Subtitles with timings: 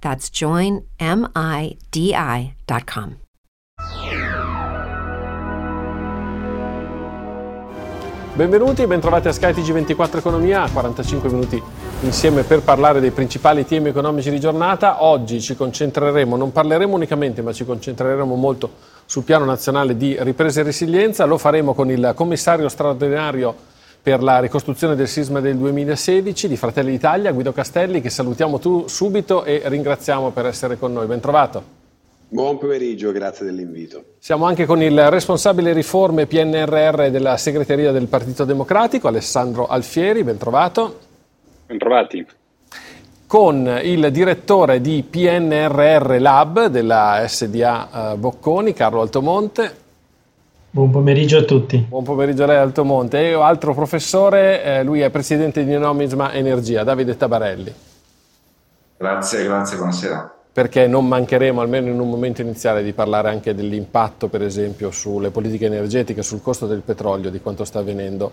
[0.00, 0.88] That's joinmidi.com.
[8.32, 11.62] Benvenuti e bentrovati a skytg 24 Economia, 45 minuti
[12.02, 15.04] insieme per parlare dei principali temi economici di giornata.
[15.04, 18.70] Oggi ci concentreremo, non parleremo unicamente, ma ci concentreremo molto
[19.04, 21.26] sul piano nazionale di ripresa e resilienza.
[21.26, 23.54] Lo faremo con il commissario straordinario
[24.02, 28.86] per la ricostruzione del sisma del 2016 di Fratelli d'Italia, Guido Castelli, che salutiamo tu
[28.88, 31.06] subito e ringraziamo per essere con noi.
[31.06, 31.78] Ben trovato.
[32.32, 34.04] Buon pomeriggio, grazie dell'invito.
[34.20, 40.38] Siamo anche con il responsabile riforme PNRR della segreteria del Partito Democratico, Alessandro Alfieri, ben
[40.38, 41.00] trovato.
[41.66, 42.24] Ben trovati.
[43.26, 49.88] Con il direttore di PNRR Lab della SDA eh, Bocconi, Carlo Altomonte.
[50.72, 51.78] Buon pomeriggio a tutti.
[51.78, 53.20] Buon pomeriggio a lei Altomonte.
[53.20, 57.74] E altro professore, eh, lui è presidente di Nomisma Energia, Davide Tabarelli.
[58.96, 64.26] Grazie, grazie, buonasera perché non mancheremo almeno in un momento iniziale di parlare anche dell'impatto,
[64.26, 68.32] per esempio, sulle politiche energetiche, sul costo del petrolio, di quanto sta avvenendo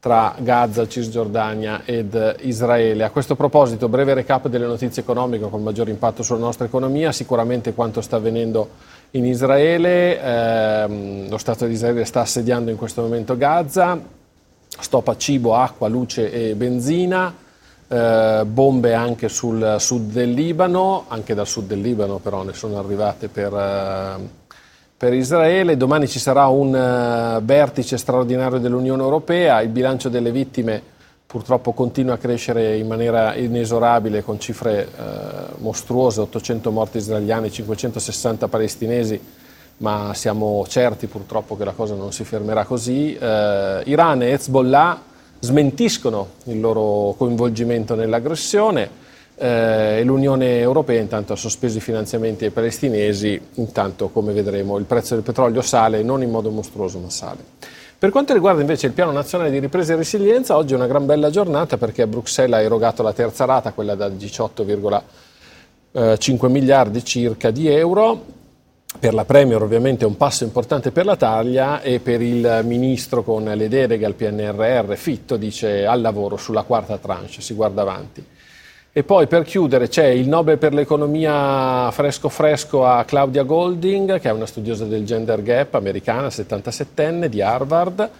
[0.00, 3.04] tra Gaza, Cisgiordania ed Israele.
[3.04, 7.72] A questo proposito, breve recap delle notizie economiche con maggior impatto sulla nostra economia, sicuramente
[7.74, 8.68] quanto sta avvenendo
[9.12, 14.00] in Israele, eh, lo Stato di Israele sta assediando in questo momento Gaza,
[14.68, 17.34] stop a cibo, acqua, luce e benzina.
[17.88, 22.78] Eh, bombe anche sul sud del Libano, anche dal sud del Libano però ne sono
[22.78, 24.28] arrivate per, eh,
[24.96, 25.76] per Israele.
[25.76, 30.91] Domani ci sarà un uh, vertice straordinario dell'Unione Europea, il bilancio delle vittime
[31.32, 38.48] purtroppo continua a crescere in maniera inesorabile con cifre uh, mostruose, 800 morti israeliani, 560
[38.48, 39.18] palestinesi,
[39.78, 43.16] ma siamo certi purtroppo che la cosa non si fermerà così.
[43.18, 45.00] Uh, Iran e Hezbollah
[45.38, 48.90] smentiscono il loro coinvolgimento nell'aggressione
[49.36, 54.84] eh, e l'Unione Europea intanto ha sospeso i finanziamenti ai palestinesi, intanto come vedremo il
[54.84, 57.80] prezzo del petrolio sale non in modo mostruoso ma sale.
[58.02, 61.06] Per quanto riguarda invece il piano nazionale di ripresa e resilienza, oggi è una gran
[61.06, 67.68] bella giornata perché Bruxelles ha erogato la terza rata, quella da 18,5 miliardi circa di
[67.68, 68.24] euro,
[68.98, 73.22] per la Premier ovviamente è un passo importante per la taglia e per il ministro
[73.22, 78.26] con le deleghe al PNRR Fitto dice al lavoro sulla quarta tranche, si guarda avanti.
[78.94, 84.28] E poi per chiudere c'è il Nobel per l'economia fresco fresco a Claudia Golding, che
[84.28, 88.10] è una studiosa del gender gap americana, 77enne di Harvard.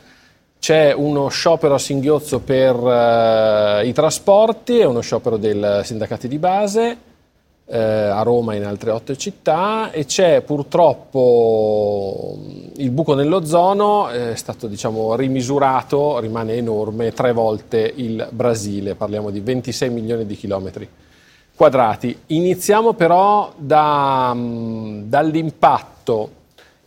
[0.59, 6.39] C'è uno sciopero a singhiozzo per uh, i trasporti e uno sciopero dei sindacati di
[6.39, 6.97] base
[7.67, 12.39] eh, a Roma e in altre otto città e c'è purtroppo
[12.77, 19.41] il buco nell'ozono, è stato diciamo, rimisurato, rimane enorme, tre volte il Brasile, parliamo di
[19.41, 20.89] 26 milioni di chilometri
[21.55, 22.19] quadrati.
[22.27, 26.41] Iniziamo però da, dall'impatto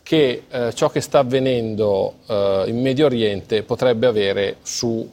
[0.04, 5.10] che eh, ciò che sta avvenendo eh, in Medio Oriente potrebbe avere sul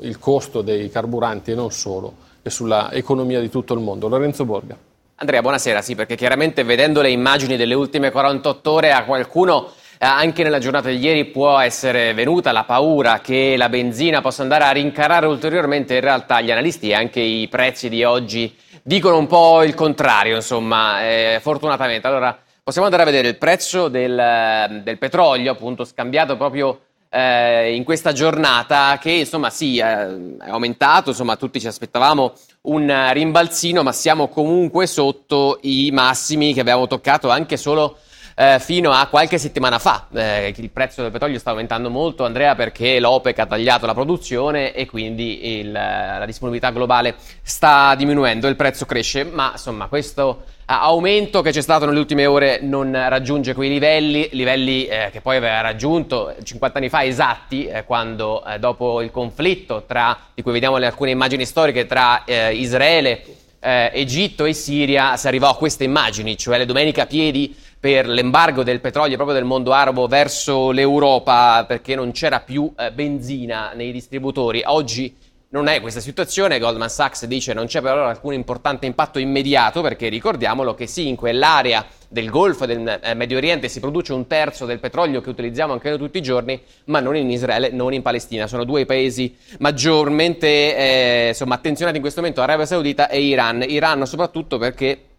[0.00, 4.08] eh, costo dei carburanti e non solo e sulla economia di tutto il mondo.
[4.08, 4.76] Lorenzo Borga.
[5.16, 5.82] Andrea, buonasera.
[5.82, 9.72] Sì, perché chiaramente vedendo le immagini delle ultime 48 ore a qualcuno
[10.02, 14.40] eh, anche nella giornata di ieri può essere venuta la paura che la benzina possa
[14.40, 15.92] andare a rincarare ulteriormente.
[15.92, 20.36] In realtà gli analisti e anche i prezzi di oggi dicono un po' il contrario,
[20.36, 22.06] insomma, eh, fortunatamente.
[22.06, 27.82] Allora, possiamo andare a vedere il prezzo del, del petrolio, appunto, scambiato proprio eh, in
[27.82, 33.92] questa giornata che insomma sì, eh, è aumentato, insomma tutti ci aspettavamo un rimbalzino, ma
[33.92, 37.98] siamo comunque sotto i massimi che abbiamo toccato anche solo
[38.40, 40.06] eh, fino a qualche settimana fa.
[40.14, 44.72] Eh, il prezzo del petrolio sta aumentando molto, Andrea, perché l'OPEC ha tagliato la produzione
[44.72, 51.42] e quindi il, la disponibilità globale sta diminuendo, il prezzo cresce, ma insomma questo aumento
[51.42, 55.60] che c'è stato nelle ultime ore non raggiunge quei livelli, livelli eh, che poi aveva
[55.60, 60.76] raggiunto 50 anni fa esatti, eh, quando eh, dopo il conflitto tra, di cui vediamo
[60.76, 63.22] alcune immagini storiche tra eh, Israele,
[63.60, 68.06] eh, Egitto e Siria, si arrivò a queste immagini, cioè le domeniche a piedi per
[68.06, 73.72] l'embargo del petrolio proprio del mondo arabo verso l'Europa perché non c'era più eh, benzina
[73.74, 74.62] nei distributori.
[74.66, 75.16] Oggi
[75.52, 79.80] non è questa situazione, Goldman Sachs dice non c'è per ora alcun importante impatto immediato
[79.80, 84.12] perché ricordiamolo che sì, in quell'area del Golfo e del eh, Medio Oriente si produce
[84.12, 87.70] un terzo del petrolio che utilizziamo anche noi tutti i giorni, ma non in Israele,
[87.70, 88.46] non in Palestina.
[88.46, 93.64] Sono due paesi maggiormente eh, insomma, attenzionati in questo momento, Arabia Saudita e Iran.
[93.66, 95.09] Iran soprattutto perché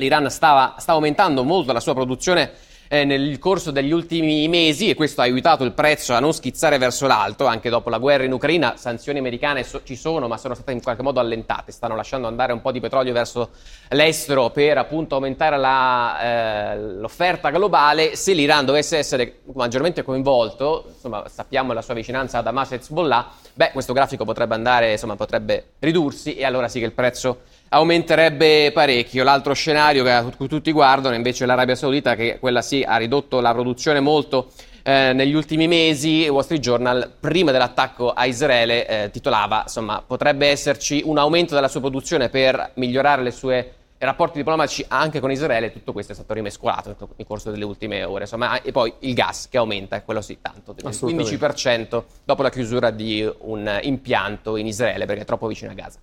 [0.00, 4.96] l'Iran stava, sta aumentando molto la sua produzione eh, nel corso degli ultimi mesi e
[4.96, 8.32] questo ha aiutato il prezzo a non schizzare verso l'alto, anche dopo la guerra in
[8.32, 8.74] Ucraina.
[8.76, 12.52] Sanzioni americane so- ci sono, ma sono state in qualche modo allentate, stanno lasciando andare
[12.52, 13.50] un po' di petrolio verso
[13.90, 18.16] l'estero per appunto aumentare la, eh, l'offerta globale.
[18.16, 23.30] Se l'Iran dovesse essere maggiormente coinvolto, insomma, sappiamo la sua vicinanza ad Hamas e Hezbollah,
[23.54, 28.70] beh, questo grafico potrebbe andare, insomma, potrebbe ridursi e allora sì che il prezzo aumenterebbe
[28.72, 29.24] parecchio.
[29.24, 33.52] L'altro scenario che tutti guardano invece è l'Arabia Saudita, che quella sì ha ridotto la
[33.52, 34.50] produzione molto
[34.82, 36.28] eh, negli ultimi mesi.
[36.28, 41.68] Wall Street Journal, prima dell'attacco a Israele, eh, titolava, insomma, potrebbe esserci un aumento della
[41.68, 46.32] sua produzione per migliorare le sue rapporti diplomatici anche con Israele, tutto questo è stato
[46.32, 48.22] rimescolato nel corso delle ultime ore.
[48.22, 52.90] Insomma, e poi il gas che aumenta, quello sì, tanto, del 15% dopo la chiusura
[52.90, 55.98] di un impianto in Israele perché è troppo vicino a Gaza.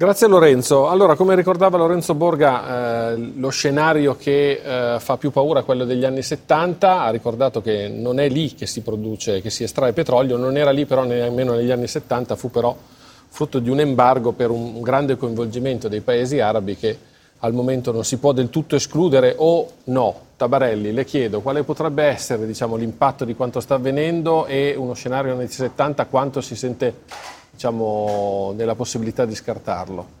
[0.00, 0.88] Grazie Lorenzo.
[0.88, 5.84] Allora, come ricordava Lorenzo Borga, eh, lo scenario che eh, fa più paura è quello
[5.84, 9.92] degli anni 70, ha ricordato che non è lì che si produce, che si estrae
[9.92, 12.76] petrolio, non era lì però nemmeno negli anni 70, fu però
[13.26, 16.96] frutto di un embargo per un grande coinvolgimento dei paesi arabi che
[17.40, 20.26] al momento non si può del tutto escludere o no.
[20.36, 25.32] Tabarelli, le chiedo quale potrebbe essere diciamo, l'impatto di quanto sta avvenendo e uno scenario
[25.32, 26.94] negli anni 70 quanto si sente
[27.58, 30.16] diciamo, nella possibilità di scartarlo?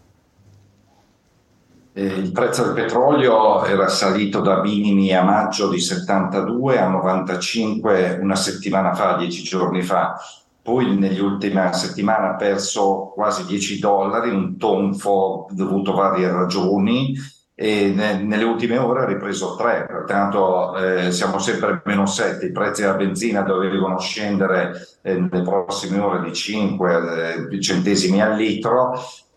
[1.92, 8.34] Il prezzo del petrolio era salito da minimi a maggio di 72 a 95 una
[8.34, 10.20] settimana fa, dieci giorni fa.
[10.60, 17.16] Poi nell'ultima settimana ha perso quasi 10 dollari, un tonfo dovuto a varie ragioni
[17.60, 22.52] e ne, nelle ultime ore ha ripreso 3, pertanto eh, siamo sempre meno 7, i
[22.52, 28.92] prezzi della benzina dovevano scendere eh, nelle prossime ore di 5 eh, centesimi al litro,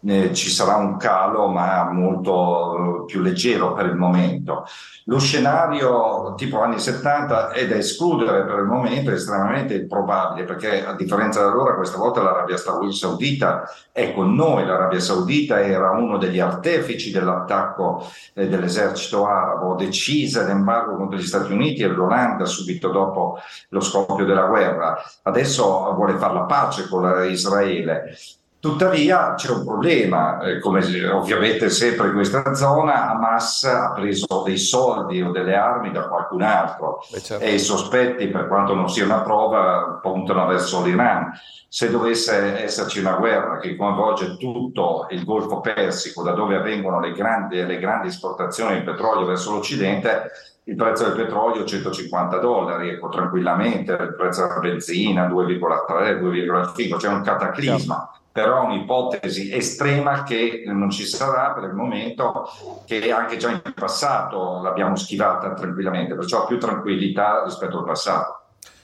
[0.06, 4.66] eh, ci sarà un calo ma molto più leggero per il momento.
[5.06, 10.86] Lo scenario tipo anni 70 è da escludere per il momento, è estremamente improbabile perché
[10.86, 16.18] a differenza da loro questa volta l'Arabia Saudita è con noi, l'Arabia Saudita era uno
[16.18, 22.90] degli artefici dell'attacco eh, dell'esercito arabo, decisa l'embargo contro gli Stati Uniti e l'Olanda subito
[22.90, 23.38] dopo
[23.70, 25.02] lo scoppio della guerra.
[25.24, 28.16] Adesso vuole fare la pace con Israele
[28.62, 34.60] Tuttavia c'è un problema, eh, come ovviamente sempre in questa zona, Hamas ha preso dei
[34.60, 37.44] soldi o delle armi da qualcun altro certo.
[37.44, 41.32] e i sospetti, per quanto non sia una prova, puntano verso l'Iran.
[41.68, 47.14] Se dovesse esserci una guerra che coinvolge tutto il Golfo Persico, da dove avvengono le
[47.14, 50.30] grandi, le grandi esportazioni di petrolio verso l'Occidente,
[50.66, 57.08] il prezzo del petrolio 150 dollari, ecco, tranquillamente, il prezzo della benzina 2,3, 2,5, c'è
[57.08, 57.96] un cataclisma.
[57.96, 62.50] Certo però un'ipotesi estrema che non ci sarà per il momento,
[62.86, 68.36] che anche già in passato l'abbiamo schivata tranquillamente, perciò più tranquillità rispetto al passato.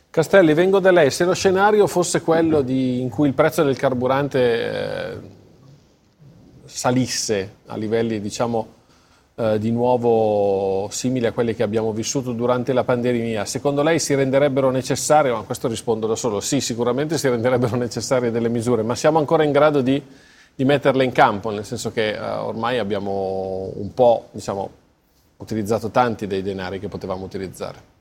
[0.09, 1.11] Castelli, vengo da lei.
[1.11, 5.17] Se lo scenario fosse quello di, in cui il prezzo del carburante eh,
[6.65, 8.75] salisse a livelli, diciamo,
[9.39, 14.15] eh, di nuovo simili a quelli che abbiamo vissuto durante la pandemia, secondo lei si
[14.15, 18.95] renderebbero necessarie, ma questo rispondo da solo, sì, sicuramente si renderebbero necessarie delle misure, ma
[18.95, 20.01] siamo ancora in grado di,
[20.55, 24.69] di metterle in campo, nel senso che eh, ormai abbiamo un po' diciamo,
[25.37, 27.95] utilizzato tanti dei denari che potevamo utilizzare.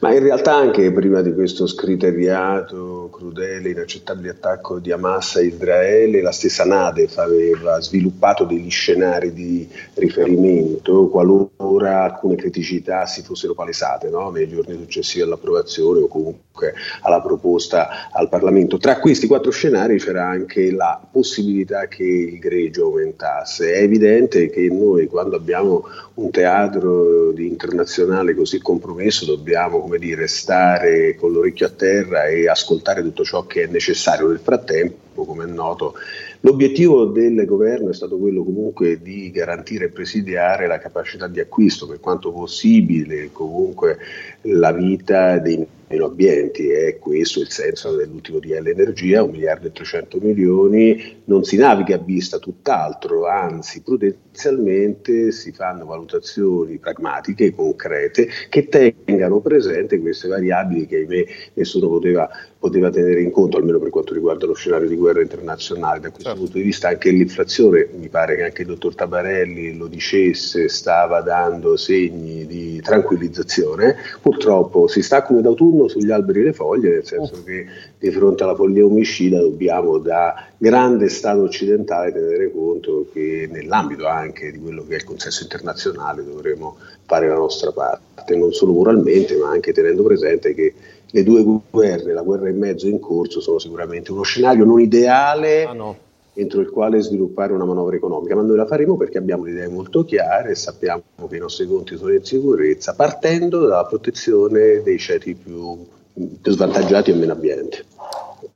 [0.00, 6.20] Ma in realtà anche prima di questo scriteriato, crudele, inaccettabile attacco di Hamas a Israele,
[6.20, 14.10] la stessa Nadef aveva sviluppato degli scenari di riferimento qualora alcune criticità si fossero palesate
[14.10, 14.30] no?
[14.30, 18.76] nei giorni successivi all'approvazione o comunque alla proposta al Parlamento.
[18.76, 23.72] Tra questi quattro scenari c'era anche la possibilità che il greggio aumentasse.
[23.72, 25.84] È evidente che noi quando abbiamo
[26.20, 33.02] un teatro internazionale così compromesso dobbiamo come dire, stare con l'orecchio a terra e ascoltare
[33.02, 34.28] tutto ciò che è necessario.
[34.28, 35.94] Nel frattempo, come è noto,
[36.40, 41.86] l'obiettivo del governo è stato quello comunque di garantire e presidiare la capacità di acquisto
[41.86, 43.98] per quanto possibile, comunque
[44.42, 46.68] la vita dei meno ambienti.
[46.68, 51.96] È questo il senso dell'ultimo DL Energia, 1 miliardo e 300 milioni, non si naviga
[51.96, 60.86] a vista tutt'altro, anzi prudenzialmente si fanno valutazioni pragmatiche, concrete, che tengano presente queste variabili
[60.86, 62.28] che ahimè nessuno poteva,
[62.58, 65.98] poteva tenere in conto, almeno per quanto riguarda lo scenario di guerra internazionale.
[65.98, 66.40] Da questo certo.
[66.44, 71.20] punto di vista anche l'inflazione, mi pare che anche il dottor Tabarelli lo dicesse, stava
[71.20, 73.96] dando segni di tranquillizzazione.
[74.20, 77.66] Purtroppo si sta come d'autunno autunno sugli alberi le foglie, nel senso che
[77.98, 84.50] di fronte alla follia omicida dobbiamo da grande Stato occidentale tenere conto che nell'ambito anche
[84.50, 89.36] di quello che è il consenso internazionale dovremo fare la nostra parte, non solo moralmente
[89.36, 90.74] ma anche tenendo presente che
[91.12, 94.80] le due guerre, la guerra in mezzo e in corso, sono sicuramente uno scenario non
[94.80, 95.64] ideale.
[95.64, 99.44] Ah, no entro il quale sviluppare una manovra economica, ma noi la faremo perché abbiamo
[99.44, 103.84] le idee molto chiare e sappiamo che i nostri conti sono in sicurezza, partendo dalla
[103.84, 107.84] protezione dei ceti più, più svantaggiati e meno abbienti.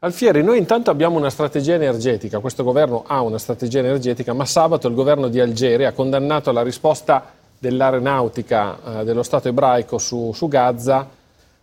[0.00, 4.88] Alfieri, noi intanto abbiamo una strategia energetica, questo governo ha una strategia energetica, ma sabato
[4.88, 10.48] il governo di Algeri ha condannato la risposta dell'aeronautica eh, dello Stato ebraico su, su
[10.48, 11.08] Gaza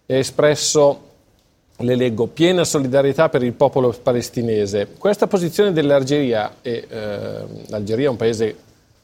[0.05, 1.09] e espresso
[1.83, 4.95] le leggo, piena solidarietà per il popolo palestinese.
[4.97, 8.55] Questa posizione dell'Algeria, e eh, l'Algeria è un paese,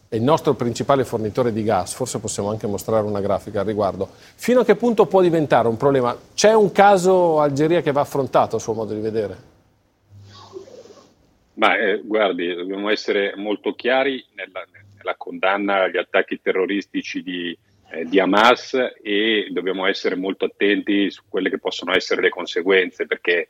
[0.09, 4.09] è il nostro principale fornitore di gas, forse possiamo anche mostrare una grafica al riguardo,
[4.35, 6.17] fino a che punto può diventare un problema?
[6.33, 9.55] C'è un caso Algeria che va affrontato a suo modo di vedere?
[11.55, 14.63] Ma eh, guardi, dobbiamo essere molto chiari nella,
[14.95, 17.57] nella condanna agli attacchi terroristici di,
[17.91, 23.05] eh, di Hamas e dobbiamo essere molto attenti su quelle che possono essere le conseguenze,
[23.05, 23.49] perché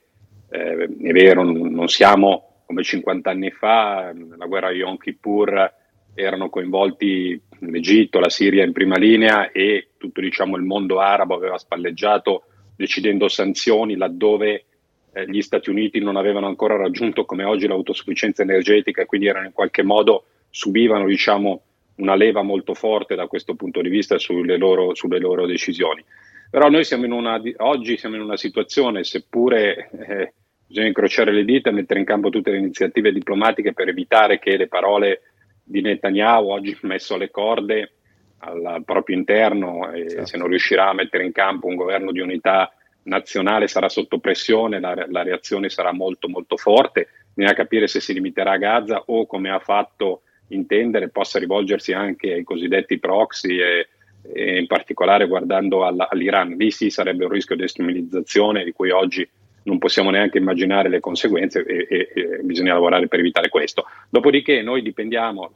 [0.50, 5.74] eh, è vero, non siamo come 50 anni fa, nella guerra di Yom Kippur
[6.14, 11.58] erano coinvolti l'Egitto, la Siria in prima linea e tutto diciamo, il mondo arabo aveva
[11.58, 12.44] spalleggiato
[12.76, 14.66] decidendo sanzioni laddove
[15.14, 19.46] eh, gli Stati Uniti non avevano ancora raggiunto come oggi l'autosufficienza energetica e quindi erano
[19.46, 21.62] in qualche modo subivano diciamo,
[21.98, 26.04] una leva molto forte da questo punto di vista sulle loro, sulle loro decisioni.
[26.50, 30.34] Però noi siamo in una, oggi siamo in una situazione, seppure eh,
[30.66, 34.58] bisogna incrociare le dita e mettere in campo tutte le iniziative diplomatiche per evitare che
[34.58, 35.22] le parole
[35.64, 37.92] di Netanyahu, oggi messo alle corde
[38.40, 40.26] al, al proprio interno, e certo.
[40.26, 42.72] se non riuscirà a mettere in campo un governo di unità
[43.04, 48.14] nazionale sarà sotto pressione, la, la reazione sarà molto molto forte, bisogna capire se si
[48.14, 53.88] limiterà a Gaza o come ha fatto intendere possa rivolgersi anche ai cosiddetti proxy e,
[54.34, 56.56] e in particolare guardando alla, all'Iran.
[56.58, 59.28] Lì sì sarebbe un rischio di estimilizzazione di cui oggi
[59.64, 63.86] non possiamo neanche immaginare le conseguenze e, e, e, bisogna lavorare per evitare questo.
[64.10, 65.52] Dopodiché noi dipendiamo,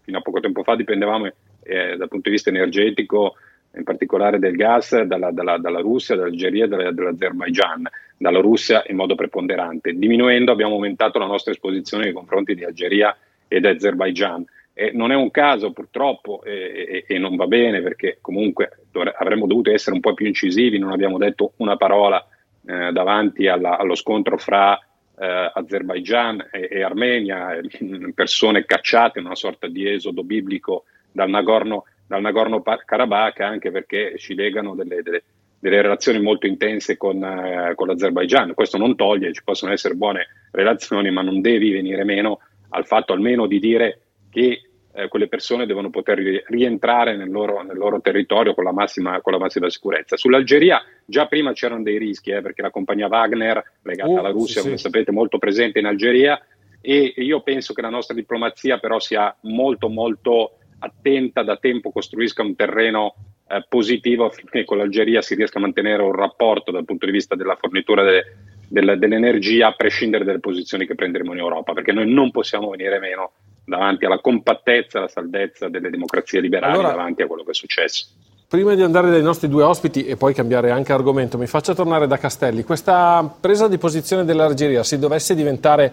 [0.00, 1.26] fino a poco tempo fa dipendevamo
[1.62, 3.34] eh, dal punto di vista energetico,
[3.74, 9.14] in particolare del gas, dalla, dalla, dalla Russia, dall'Algeria dalla, dall'Azerbaigian, dalla Russia in modo
[9.14, 9.92] preponderante.
[9.94, 13.16] Diminuendo abbiamo aumentato la nostra esposizione nei confronti di Algeria
[13.52, 14.44] ed Azerbaijan.
[14.74, 19.14] Eh, non è un caso purtroppo e, e, e non va bene perché comunque dovre-
[19.16, 22.26] avremmo dovuto essere un po' più incisivi, non abbiamo detto una parola
[22.66, 24.78] eh, davanti alla, allo scontro fra
[25.18, 31.28] eh, Azerbaijan e, e Armenia, eh, persone cacciate in una sorta di esodo biblico dal
[31.28, 35.22] Nagorno, dal Nagorno-Karabakh anche perché ci legano delle, delle,
[35.58, 38.54] delle relazioni molto intense con, eh, con l'Azerbaijan.
[38.54, 42.40] Questo non toglie, ci possono essere buone relazioni, ma non devi venire meno
[42.72, 44.00] al fatto almeno di dire
[44.30, 44.62] che
[44.94, 49.32] eh, quelle persone devono poter rientrare nel loro, nel loro territorio con la, massima, con
[49.32, 50.16] la, massima, sicurezza.
[50.16, 54.60] Sull'Algeria già prima c'erano dei rischi, eh, perché la compagnia Wagner, legata oh, alla Russia,
[54.60, 54.82] sì, come sì.
[54.82, 56.40] sapete, molto presente in Algeria,
[56.80, 62.42] e io penso che la nostra diplomazia però sia molto molto attenta, da tempo costruisca
[62.42, 63.14] un terreno
[63.46, 67.36] eh, positivo affinché con l'Algeria si riesca a mantenere un rapporto dal punto di vista
[67.36, 68.24] della fornitura de,
[68.72, 72.98] del, dell'energia a prescindere dalle posizioni che prenderemo in Europa, perché noi non possiamo venire
[72.98, 73.32] meno
[73.64, 77.54] davanti alla compattezza e alla saldezza delle democrazie liberali allora, davanti a quello che è
[77.54, 78.06] successo.
[78.48, 82.06] Prima di andare dai nostri due ospiti e poi cambiare anche argomento, mi faccia tornare
[82.06, 82.64] da Castelli.
[82.64, 85.92] Questa presa di posizione dell'Algeria, se dovesse diventare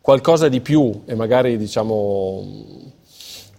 [0.00, 2.81] qualcosa di più e magari diciamo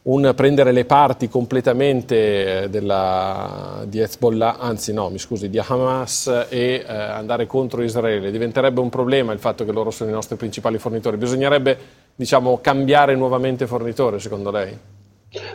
[0.03, 6.83] un prendere le parti completamente della, di Hezbollah, anzi no, mi scusi, di Hamas e
[6.86, 10.77] eh, andare contro Israele, diventerebbe un problema il fatto che loro sono i nostri principali
[10.77, 11.15] fornitori.
[11.15, 11.77] Bisognerebbe
[12.15, 14.77] diciamo, cambiare nuovamente fornitore, secondo lei?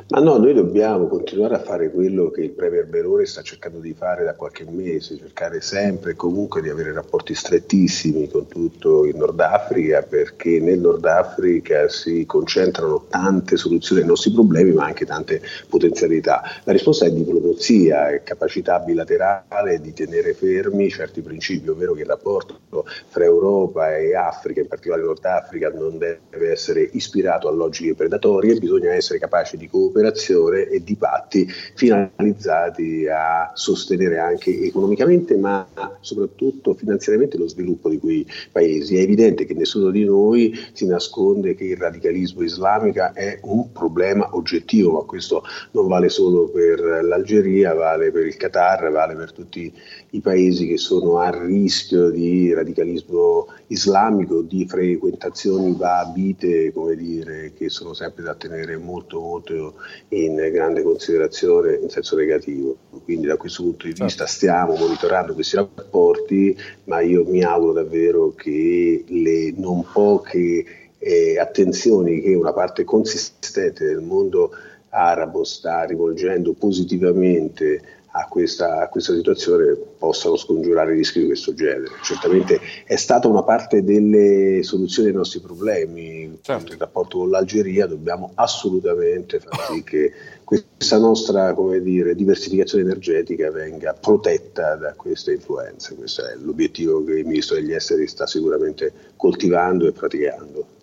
[0.09, 3.95] Ma no, noi dobbiamo continuare a fare quello che il Premier Meloni sta cercando di
[3.95, 9.15] fare da qualche mese, cercare sempre e comunque di avere rapporti strettissimi con tutto il
[9.15, 15.07] Nord Africa, perché nel Nord Africa si concentrano tante soluzioni ai nostri problemi, ma anche
[15.07, 16.43] tante potenzialità.
[16.65, 22.09] La risposta è diplomazia, è capacità bilaterale di tenere fermi certi principi, ovvero che il
[22.09, 22.59] rapporto
[23.07, 28.59] fra Europa e Africa, in particolare Nord Africa, non deve essere ispirato a logiche predatorie,
[28.59, 35.67] bisogna essere capaci di cooperazione e di patti finalizzati a sostenere anche economicamente ma
[36.01, 38.97] soprattutto finanziariamente lo sviluppo di quei paesi.
[38.97, 44.29] È evidente che nessuno di noi si nasconde che il radicalismo islamico è un problema
[44.33, 49.73] oggettivo, ma questo non vale solo per l'Algeria, vale per il Qatar, vale per tutti
[50.11, 57.69] i paesi che sono a rischio di radicalismo islamico, di frequentazioni babite, come dire, che
[57.69, 59.75] sono sempre da tenere molto molto
[60.09, 62.77] in grande considerazione in senso negativo.
[63.05, 64.33] Quindi da questo punto di vista certo.
[64.33, 70.65] stiamo monitorando questi rapporti, ma io mi auguro davvero che le non poche
[70.99, 74.53] eh, attenzioni che una parte consistente del mondo
[74.91, 81.88] arabo sta rivolgendo positivamente a questa, a questa, situazione possano scongiurare rischi di questo genere.
[82.03, 86.38] Certamente è stata una parte delle soluzioni ai nostri problemi.
[86.41, 86.73] Certo.
[86.73, 90.12] Il rapporto con l'Algeria dobbiamo assolutamente far sì che
[90.45, 95.95] questa nostra dire, diversificazione energetica venga protetta da queste influenze.
[95.95, 100.77] Questo è l'obiettivo che il Ministro degli Esteri sta sicuramente coltivando e praticando.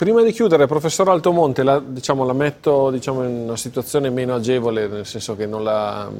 [0.00, 4.88] Prima di chiudere, professor Altomonte, la, diciamo, la metto diciamo, in una situazione meno agevole,
[4.88, 6.10] nel senso che non la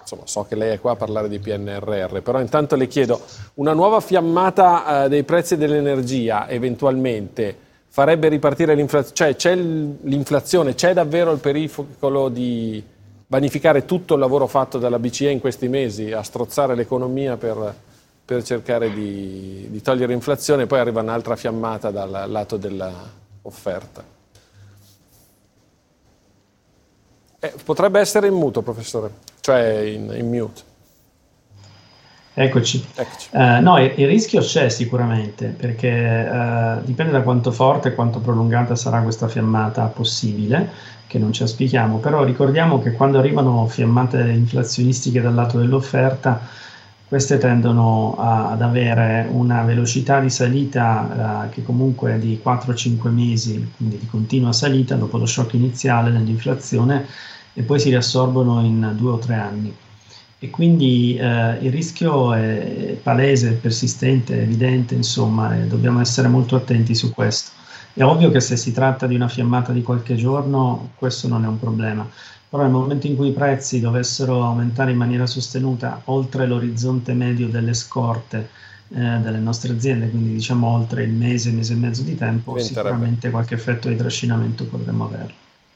[0.00, 3.20] insomma, so che lei è qua a parlare di PNRR, però intanto le chiedo,
[3.56, 7.54] una nuova fiammata eh, dei prezzi dell'energia eventualmente
[7.88, 12.82] farebbe ripartire l'inflazione, cioè c'è l'inflazione, c'è davvero il pericolo di
[13.26, 17.74] vanificare tutto il lavoro fatto dalla BCE in questi mesi, a strozzare l'economia per,
[18.28, 24.04] per cercare di, di togliere inflazione, poi arriva un'altra fiammata dal lato dell'offerta.
[27.40, 30.60] Eh, potrebbe essere in muto, professore, cioè in, in mute.
[32.34, 32.86] Eccoci.
[32.94, 33.28] Eccoci.
[33.32, 38.18] Uh, no, il, il, rischio c'è sicuramente, perché uh, dipende da quanto forte e quanto
[38.18, 40.70] prolungata sarà questa fiammata possibile,
[41.06, 46.66] che non ci auspichiamo, però ricordiamo che quando arrivano fiammate inflazionistiche dal lato dell'offerta,
[47.08, 53.08] queste tendono a, ad avere una velocità di salita uh, che comunque è di 4-5
[53.08, 57.06] mesi, quindi di continua salita dopo lo shock iniziale dell'inflazione
[57.54, 59.74] e poi si riassorbono in due o tre anni.
[60.40, 66.94] E quindi eh, il rischio è palese, persistente, evidente, insomma, e dobbiamo essere molto attenti
[66.94, 67.50] su questo.
[67.92, 71.48] È ovvio che se si tratta di una fiammata di qualche giorno, questo non è
[71.48, 72.08] un problema,
[72.48, 77.48] però nel momento in cui i prezzi dovessero aumentare in maniera sostenuta oltre l'orizzonte medio
[77.48, 78.48] delle scorte
[78.90, 83.30] eh, delle nostre aziende, quindi diciamo oltre il mese, mese e mezzo di tempo, sicuramente
[83.30, 85.34] qualche effetto di trascinamento potremmo averlo.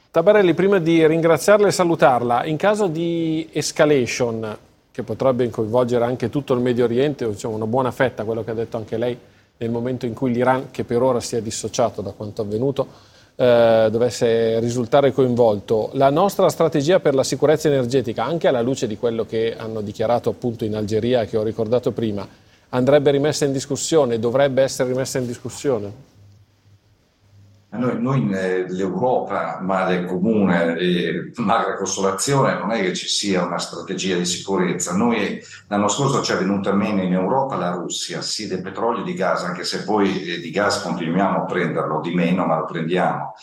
[0.09, 4.57] Tabarelli, prima di ringraziarla e salutarla, in caso di escalation,
[4.91, 8.55] che potrebbe coinvolgere anche tutto il Medio Oriente, diciamo una buona fetta, quello che ha
[8.55, 9.17] detto anche lei,
[9.57, 12.87] nel momento in cui l'Iran, che per ora si è dissociato da quanto avvenuto,
[13.35, 18.97] eh, dovesse risultare coinvolto, la nostra strategia per la sicurezza energetica, anche alla luce di
[18.97, 22.27] quello che hanno dichiarato appunto in Algeria, che ho ricordato prima,
[22.69, 26.12] andrebbe rimessa in discussione, dovrebbe essere rimessa in discussione?
[27.75, 28.27] Noi, noi
[28.69, 34.95] l'Europa, male comune e magra consolazione, non è che ci sia una strategia di sicurezza.
[34.95, 39.05] Noi l'anno scorso ci è venuta meno in Europa la Russia, sì del petrolio e
[39.05, 43.33] di gas, anche se poi di gas continuiamo a prenderlo, di meno, ma lo prendiamo.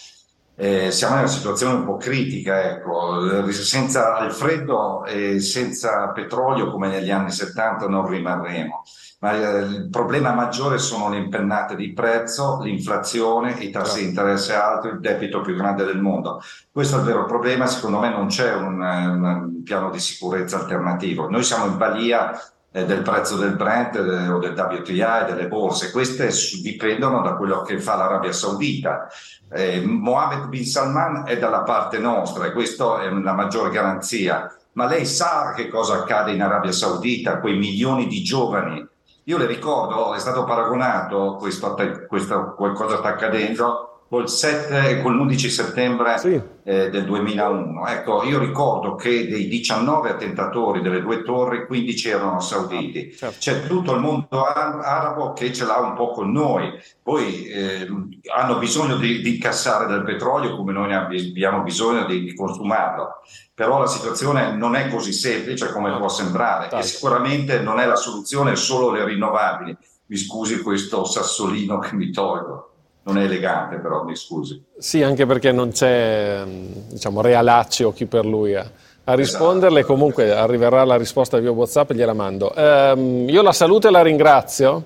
[0.62, 3.50] Eh, siamo in una situazione un po' critica, ecco.
[3.50, 8.82] senza il freddo e senza petrolio come negli anni 70 non rimarremo
[9.20, 14.54] ma eh, il problema maggiore sono le impennate di prezzo, l'inflazione, i tassi di interesse
[14.54, 16.40] alti, il debito più grande del mondo.
[16.70, 21.28] Questo è il vero problema, secondo me non c'è un, un piano di sicurezza alternativo.
[21.28, 22.32] Noi siamo in balia
[22.70, 25.90] del prezzo del Brent eh, o del WTI e delle borse.
[25.90, 26.30] Queste
[26.62, 29.08] dipendono da quello che fa l'Arabia Saudita.
[29.52, 34.86] Eh, Mohammed bin Salman è dalla parte nostra e questa è una maggiore garanzia ma
[34.86, 38.86] lei sa che cosa accade in Arabia Saudita, quei milioni di giovani.
[39.24, 41.76] Io le ricordo, è stato paragonato, questo,
[42.08, 46.40] questo qualcosa sta accadendo, col, 7, con l'11 settembre sì.
[46.64, 47.86] eh, del 2001.
[47.86, 53.12] Ecco, io ricordo che dei 19 attentatori delle due torri, 15 erano sauditi.
[53.12, 53.36] Certo.
[53.38, 56.72] C'è tutto il mondo arabo che ce l'ha un po' con noi.
[57.00, 57.86] Poi eh,
[58.34, 63.20] hanno bisogno di, di incassare del petrolio come noi ne abbiamo bisogno di, di consumarlo.
[63.54, 67.94] Però la situazione non è così semplice come può sembrare e sicuramente non è la
[67.94, 69.76] soluzione solo le rinnovabili.
[70.06, 72.69] Mi scusi questo sassolino che mi tolgo
[73.12, 74.62] non è elegante però, mi scusi.
[74.78, 76.42] Sì, anche perché non c'è,
[76.88, 78.68] diciamo, Realacci o chi per lui a,
[79.04, 79.94] a risponderle, esatto.
[79.94, 82.52] comunque arriverà la risposta via Whatsapp e gliela mando.
[82.54, 84.84] Um, io la saluto e la ringrazio,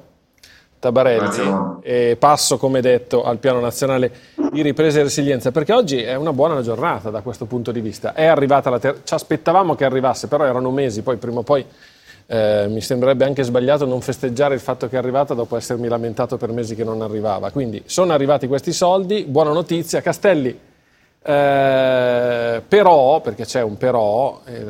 [0.79, 4.13] Tabarelli, e passo, come detto, al piano nazionale
[4.53, 8.13] di ripresa e resilienza, perché oggi è una buona giornata da questo punto di vista.
[8.13, 11.65] È arrivata la ter- ci aspettavamo che arrivasse, però erano mesi, poi prima o poi
[12.27, 16.37] eh, mi sembrerebbe anche sbagliato non festeggiare il fatto che è arrivata dopo essermi lamentato
[16.37, 17.51] per mesi che non arrivava.
[17.51, 20.01] Quindi sono arrivati questi soldi, buona notizia.
[20.01, 20.59] Castelli,
[21.27, 24.65] eh, però, perché c'è un però, eh,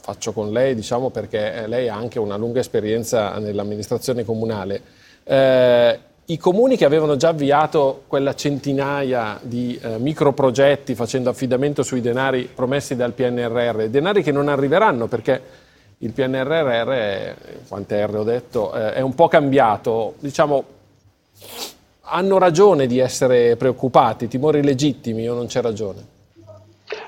[0.00, 4.82] faccio con lei, diciamo, perché lei ha anche una lunga esperienza nell'amministrazione comunale.
[5.24, 12.00] Eh, I comuni che avevano già avviato quella centinaia di eh, microprogetti facendo affidamento sui
[12.00, 15.40] denari promessi dal PNRR, denari che non arriveranno perché
[16.02, 17.34] il PNRR,
[17.68, 20.14] quante R ho detto, eh, è un po' cambiato.
[20.18, 20.64] Diciamo,
[22.02, 26.10] hanno ragione di essere preoccupati, timori legittimi o non c'è ragione?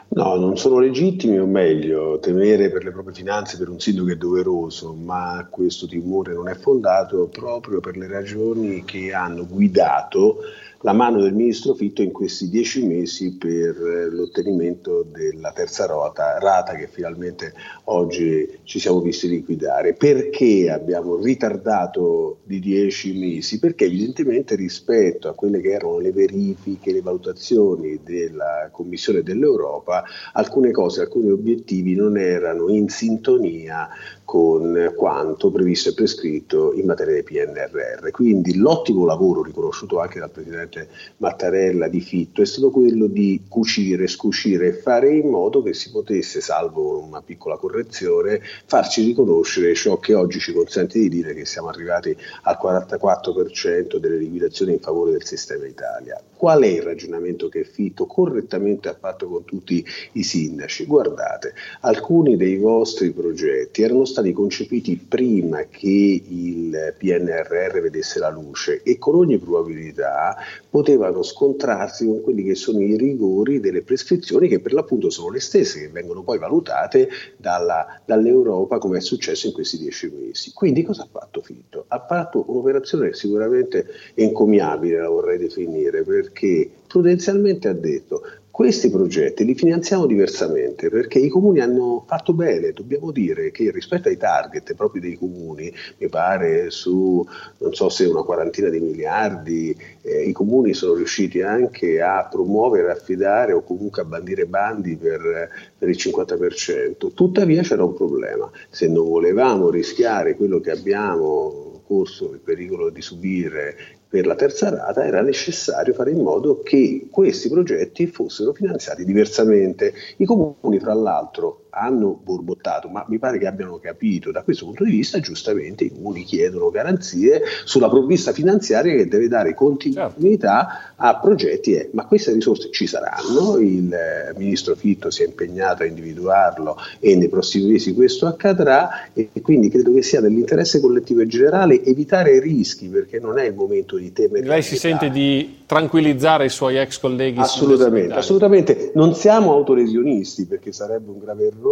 [0.09, 4.17] No, non sono legittimi, o meglio, temere per le proprie finanze per un sindaco è
[4.17, 10.37] doveroso, ma questo timore non è fondato proprio per le ragioni che hanno guidato
[10.85, 16.39] la mano del ministro Fitto in questi dieci mesi per eh, l'ottenimento della terza rata,
[16.39, 19.95] rata che finalmente oggi ci siamo visti liquidare.
[19.95, 23.59] Perché abbiamo ritardato di dieci mesi?
[23.59, 30.71] Perché evidentemente rispetto a quelle che erano le verifiche, le valutazioni della Commissione dell'Europa, alcune
[30.71, 33.89] cose, alcuni obiettivi non erano in sintonia
[34.25, 38.11] con quanto previsto e prescritto in materia di PNRR.
[38.11, 44.07] Quindi l'ottimo lavoro riconosciuto anche dal Presidente Mattarella di Fitto è stato quello di cucire,
[44.07, 49.99] scuscire e fare in modo che si potesse, salvo una piccola correzione, farci riconoscere ciò
[49.99, 55.13] che oggi ci consente di dire che siamo arrivati al 44% delle liquidazioni in favore
[55.13, 56.21] del sistema Italia.
[56.37, 60.85] Qual è il ragionamento che Fitto correttamente ha fatto con tutti i sindaci?
[60.85, 68.81] Guardate, alcuni dei vostri progetti erano stati concepiti prima che il PNRR vedesse la luce
[68.85, 70.37] e con ogni probabilità
[70.71, 75.41] potevano scontrarsi con quelli che sono i rigori delle prescrizioni che per l'appunto sono le
[75.41, 80.53] stesse che vengono poi valutate dalla, dall'Europa come è successo in questi dieci mesi.
[80.53, 81.87] Quindi cosa ha fatto Fitto?
[81.89, 88.23] Ha fatto un'operazione sicuramente encomiabile, la vorrei definire, perché prudenzialmente ha detto
[88.55, 94.07] questi progetti li finanziamo diversamente perché i comuni hanno fatto bene, dobbiamo dire che rispetto
[94.07, 97.27] ai target proprio dei comuni, mi pare su
[97.59, 102.93] non so se una quarantina di miliardi, eh, i comuni sono riusciti anche a promuovere,
[102.93, 107.13] affidare o comunque a bandire bandi per, per il 50%.
[107.13, 113.03] Tuttavia c'era un problema, se non volevamo rischiare quello che abbiamo corso il pericolo di
[113.03, 113.77] subire
[114.15, 119.93] per la terza rata era necessario fare in modo che questi progetti fossero finanziati diversamente.
[120.19, 124.85] I comuni, tra l'altro, hanno borbottato, ma mi pare che abbiano capito da questo punto
[124.85, 131.19] di vista, giustamente i comuni chiedono garanzie sulla provvista finanziaria che deve dare continuità a
[131.19, 135.87] progetti, eh, ma queste risorse ci saranno, il eh, ministro Fitto si è impegnato a
[135.87, 141.27] individuarlo e nei prossimi mesi questo accadrà e quindi credo che sia nell'interesse collettivo e
[141.27, 144.47] generale evitare rischi perché non è il momento di di temere.
[144.47, 147.41] Lei si sente di tranquillizzare i suoi ex colleghi?
[147.41, 148.93] Assolutamente, assolutamente.
[148.95, 151.63] Non siamo autoresionisti perché sarebbe un grave errore.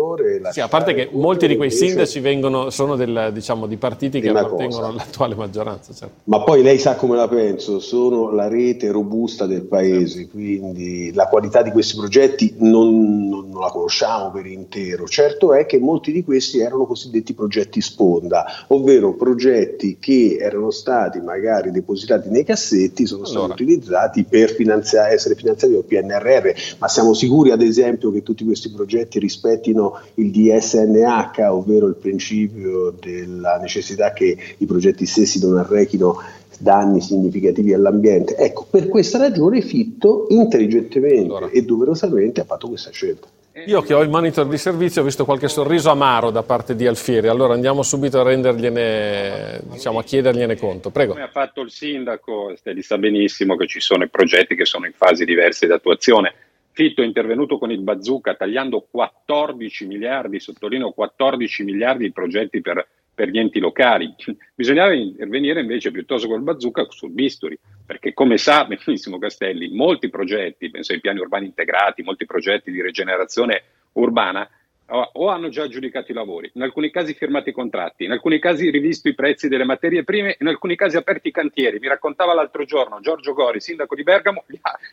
[0.51, 4.31] Sì, a parte che molti di quei sindaci vengono, sono del, diciamo, di partiti che
[4.31, 5.93] appartengono all'attuale maggioranza.
[5.93, 6.15] Certo.
[6.25, 10.31] Ma poi lei sa come la penso, sono la rete robusta del paese, certo.
[10.33, 15.07] quindi la qualità di questi progetti non, non, non la conosciamo per intero.
[15.07, 21.21] Certo è che molti di questi erano cosiddetti progetti sponda, ovvero progetti che erano stati
[21.21, 23.55] magari depositati stati nei cassetti sono stati allora.
[23.55, 28.71] utilizzati per finanziare, essere finanziati dal PNRR, ma siamo sicuri ad esempio che tutti questi
[28.71, 29.82] progetti rispettino
[30.15, 36.17] il DSNH, ovvero il principio della necessità che i progetti stessi non arrechino
[36.59, 38.37] danni significativi all'ambiente.
[38.37, 41.49] Ecco, per questa ragione Fitto intelligentemente allora.
[41.51, 43.27] e doverosamente ha fatto questa scelta.
[43.67, 46.87] Io che ho il monitor di servizio ho visto qualche sorriso amaro da parte di
[46.87, 50.89] Alfieri, allora andiamo subito a rendergliene, diciamo, a chiedergliene conto.
[50.89, 51.13] Prego.
[51.13, 54.87] Come ha fatto il sindaco, Steli sa benissimo che ci sono i progetti che sono
[54.87, 56.33] in fasi diverse di attuazione.
[56.75, 62.89] Fitto è intervenuto con il bazooka tagliando 14 miliardi, sottolineo 14 miliardi di progetti per,
[63.15, 64.15] per gli enti locali.
[64.55, 70.71] Bisognava intervenire invece piuttosto col bazooka sul bisturi, perché come sa benissimo Castelli, molti progetti,
[70.71, 74.49] penso ai piani urbani integrati, molti progetti di rigenerazione urbana,
[74.95, 78.71] o hanno già aggiudicato i lavori, in alcuni casi firmati i contratti, in alcuni casi
[78.71, 81.79] rivisto i prezzi delle materie prime, in alcuni casi aperti i cantieri.
[81.79, 84.45] Mi raccontava l'altro giorno Giorgio Gori, sindaco di Bergamo,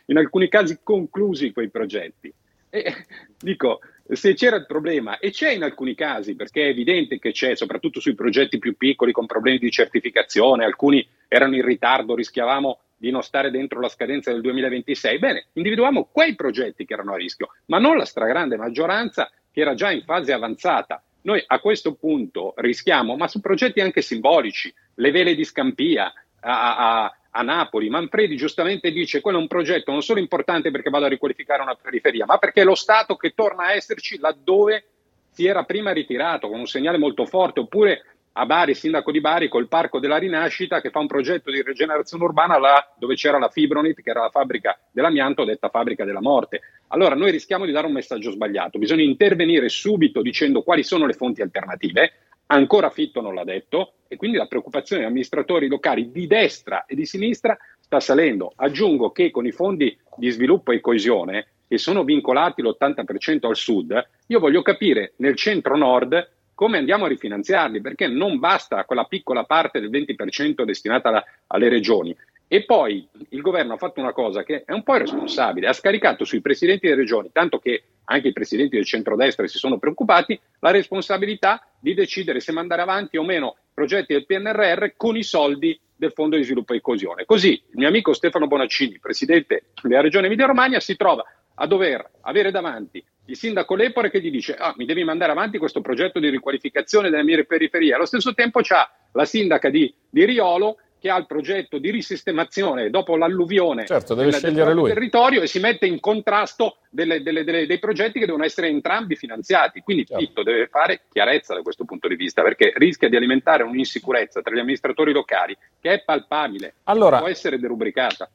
[0.06, 2.34] in alcuni casi conclusi quei progetti.
[2.70, 3.06] E
[3.40, 7.56] dico, se c'era il problema, e c'è in alcuni casi, perché è evidente che c'è,
[7.56, 13.12] soprattutto sui progetti più piccoli con problemi di certificazione, alcuni erano in ritardo, rischiavamo di
[13.12, 15.20] non stare dentro la scadenza del 2026.
[15.20, 19.74] Bene, individuiamo quei progetti che erano a rischio, ma non la stragrande maggioranza che era
[19.74, 21.04] già in fase avanzata.
[21.24, 27.04] Noi a questo punto rischiamo, ma su progetti anche simbolici, le vele di Scampia a,
[27.04, 31.06] a, a Napoli, Manfredi giustamente dice quello è un progetto non solo importante perché vado
[31.06, 34.86] a riqualificare una periferia, ma perché è lo Stato che torna a esserci laddove
[35.30, 39.50] si era prima ritirato, con un segnale molto forte, oppure a Bari, sindaco di Bari,
[39.50, 43.50] col Parco della Rinascita, che fa un progetto di rigenerazione urbana là dove c'era la
[43.50, 46.62] Fibronit, che era la fabbrica dell'amianto, detta fabbrica della morte.
[46.88, 51.14] Allora noi rischiamo di dare un messaggio sbagliato, bisogna intervenire subito dicendo quali sono le
[51.14, 52.14] fonti alternative,
[52.48, 56.96] ancora Fitto non l'ha detto, e quindi la preoccupazione degli amministratori locali di destra e
[56.96, 58.54] di sinistra sta salendo.
[58.56, 64.10] Aggiungo che con i fondi di sviluppo e coesione, che sono vincolati l'80% al sud,
[64.28, 69.80] io voglio capire nel centro-nord come andiamo a rifinanziarli, perché non basta quella piccola parte
[69.80, 72.14] del 20% destinata alla, alle regioni.
[72.50, 76.26] E poi il governo ha fatto una cosa che è un po' irresponsabile, ha scaricato
[76.26, 80.72] sui presidenti delle regioni, tanto che anche i presidenti del centrodestra si sono preoccupati, la
[80.72, 86.12] responsabilità di decidere se mandare avanti o meno progetti del PNRR con i soldi del
[86.12, 87.24] Fondo di Sviluppo e Coesione.
[87.24, 91.24] Così il mio amico Stefano Bonaccini, presidente della regione Emilia-Romagna, si trova
[91.62, 95.60] a dover avere davanti il sindaco Lepore che gli dice ah, mi devi mandare avanti
[95.60, 97.94] questo progetto di riqualificazione delle mie periferie.
[97.94, 102.90] Allo stesso tempo c'ha la sindaca di, di Riolo che ha il progetto di risistemazione
[102.90, 107.44] dopo l'alluvione certo, deve del, scegliere del territorio e si mette in contrasto delle, delle,
[107.44, 109.82] delle, dei progetti che devono essere entrambi finanziati.
[109.82, 110.26] Quindi certo.
[110.26, 114.54] Titto deve fare chiarezza da questo punto di vista perché rischia di alimentare un'insicurezza tra
[114.54, 118.30] gli amministratori locali che è palpabile, allora, può essere derubricata.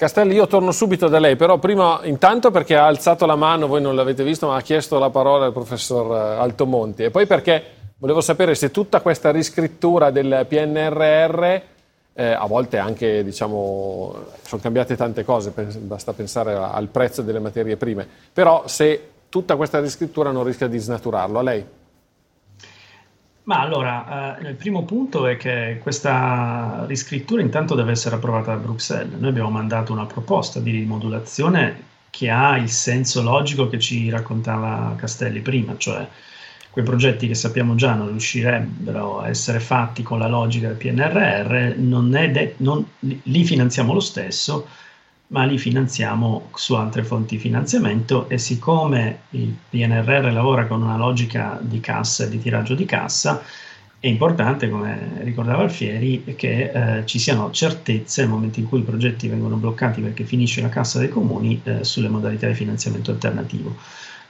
[0.00, 3.82] Castelli, io torno subito da lei, però prima intanto perché ha alzato la mano, voi
[3.82, 7.62] non l'avete visto, ma ha chiesto la parola al professor eh, Altomonti e poi perché
[7.98, 11.42] volevo sapere se tutta questa riscrittura del PNRR,
[12.14, 17.76] eh, a volte anche diciamo, sono cambiate tante cose, basta pensare al prezzo delle materie
[17.76, 21.66] prime, però se tutta questa riscrittura non rischia di snaturarlo, a lei?
[23.44, 28.60] Ma allora, eh, il primo punto è che questa riscrittura intanto deve essere approvata da
[28.60, 29.18] Bruxelles.
[29.18, 34.94] Noi abbiamo mandato una proposta di rimodulazione che ha il senso logico che ci raccontava
[34.96, 36.06] Castelli prima, cioè
[36.70, 41.78] quei progetti che sappiamo già non riuscirebbero a essere fatti con la logica del PNRR,
[41.78, 44.68] non de- non, li finanziamo lo stesso,
[45.30, 50.96] ma li finanziamo su altre fonti di finanziamento e siccome il PNRR lavora con una
[50.96, 53.42] logica di cassa di tiraggio di cassa,
[54.00, 58.82] è importante, come ricordava Alfieri, che eh, ci siano certezze nel momento in cui i
[58.82, 63.76] progetti vengono bloccati perché finisce la cassa dei comuni eh, sulle modalità di finanziamento alternativo.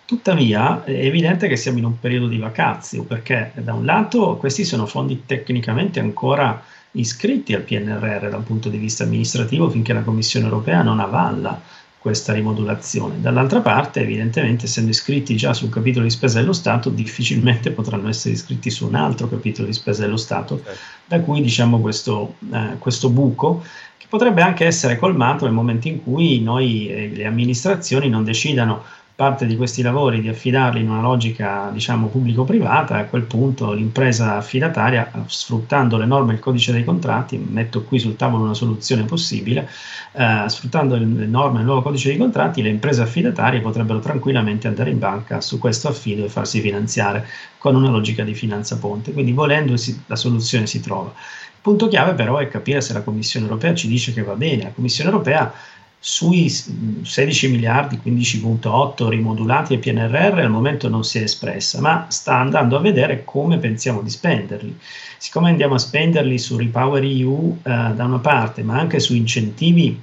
[0.04, 4.64] Tuttavia è evidente che siamo in un periodo di vacazio perché da un lato questi
[4.64, 6.60] sono fondi tecnicamente ancora
[6.92, 11.60] iscritti al PNRR da un punto di vista amministrativo finché la Commissione europea non avalla
[12.00, 13.20] questa rimodulazione.
[13.20, 18.34] Dall'altra parte, evidentemente, essendo iscritti già sul capitolo di spesa dello Stato, difficilmente potranno essere
[18.34, 20.74] iscritti su un altro capitolo di spesa dello Stato, okay.
[21.04, 23.62] da cui diciamo questo, eh, questo buco
[23.98, 28.82] che potrebbe anche essere colmato nel momento in cui noi, eh, le amministrazioni, non decidano
[29.20, 34.36] parte di questi lavori di affidarli in una logica diciamo pubblico-privata, a quel punto l'impresa
[34.36, 39.68] affidataria, sfruttando le norme del codice dei contratti, metto qui sul tavolo una soluzione possibile,
[40.12, 44.88] eh, sfruttando le norme del nuovo codice dei contratti, le imprese affidatarie potrebbero tranquillamente andare
[44.88, 47.26] in banca su questo affido e farsi finanziare
[47.58, 49.12] con una logica di finanza ponte.
[49.12, 49.74] Quindi volendo
[50.06, 51.08] la soluzione si trova.
[51.10, 54.62] Il punto chiave però è capire se la Commissione europea ci dice che va bene.
[54.62, 55.52] La Commissione europea
[56.02, 62.38] sui 16 miliardi, 15.8 rimodulati al PNRR al momento non si è espressa, ma sta
[62.38, 64.78] andando a vedere come pensiamo di spenderli.
[65.18, 70.00] Siccome andiamo a spenderli su Repower EU eh, da una parte, ma anche su incentivi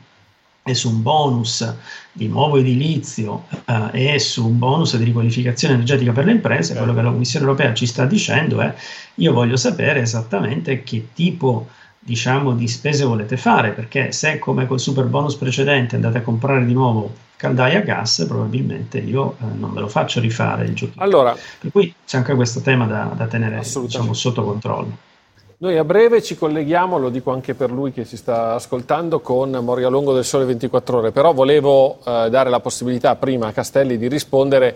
[0.63, 1.73] e su un bonus
[2.11, 6.93] di nuovo edilizio eh, e su un bonus di riqualificazione energetica per le imprese, quello
[6.93, 8.71] che la Commissione europea ci sta dicendo è
[9.15, 11.69] io voglio sapere esattamente che tipo
[12.07, 16.63] diciamo, di spese volete fare, perché se come col super bonus precedente andate a comprare
[16.63, 20.93] di nuovo caldaia a gas, probabilmente io eh, non me lo faccio rifare il gioco.
[20.99, 24.97] Allora, per cui c'è anche questo tema da, da tenere diciamo, sotto controllo.
[25.57, 29.49] Noi a breve ci colleghiamo, lo dico anche per lui che ci sta ascoltando, con
[29.51, 33.97] Moria Longo del Sole 24 Ore, però volevo eh, dare la possibilità prima a Castelli
[33.97, 34.75] di rispondere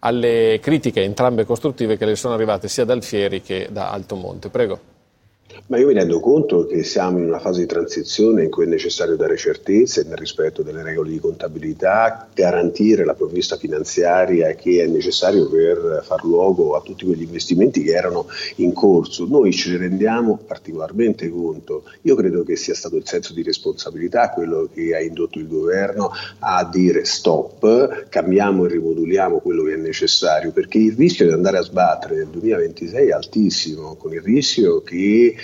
[0.00, 4.50] alle critiche, entrambe costruttive, che le sono arrivate sia dal Fieri che da Altomonte.
[4.50, 4.95] Prego.
[5.66, 8.68] Ma io mi rendo conto che siamo in una fase di transizione in cui è
[8.68, 14.86] necessario dare certezze nel rispetto delle regole di contabilità, garantire la provvista finanziaria che è
[14.86, 19.26] necessario per far luogo a tutti quegli investimenti che erano in corso.
[19.26, 21.84] Noi ce ne rendiamo particolarmente conto.
[22.02, 26.10] Io credo che sia stato il senso di responsabilità quello che ha indotto il governo
[26.40, 31.58] a dire stop, cambiamo e rimoduliamo quello che è necessario, perché il rischio di andare
[31.58, 35.34] a sbattere nel 2026 è altissimo, con il rischio che